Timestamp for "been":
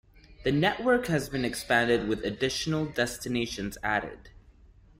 1.29-1.45